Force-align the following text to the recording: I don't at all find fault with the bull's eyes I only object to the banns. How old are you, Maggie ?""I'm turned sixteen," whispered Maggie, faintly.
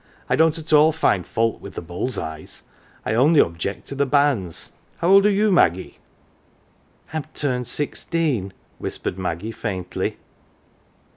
I 0.27 0.35
don't 0.35 0.57
at 0.57 0.73
all 0.73 0.91
find 0.91 1.27
fault 1.27 1.61
with 1.61 1.75
the 1.75 1.81
bull's 1.83 2.17
eyes 2.17 2.63
I 3.05 3.13
only 3.13 3.39
object 3.39 3.87
to 3.89 3.93
the 3.93 4.07
banns. 4.07 4.71
How 4.97 5.09
old 5.09 5.27
are 5.27 5.29
you, 5.29 5.51
Maggie 5.51 5.99
?""I'm 7.13 7.25
turned 7.35 7.67
sixteen," 7.67 8.51
whispered 8.79 9.19
Maggie, 9.19 9.51
faintly. 9.51 10.17